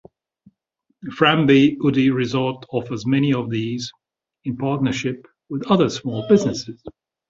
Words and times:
Framby 1.15 1.77
Udde 1.77 2.11
Resort 2.11 2.65
offers 2.71 3.05
many 3.05 3.33
of 3.35 3.51
these 3.51 3.91
in 4.45 4.57
partnership 4.57 5.27
with 5.47 5.69
other 5.69 5.91
small 5.91 6.27
businesses. 6.27 6.81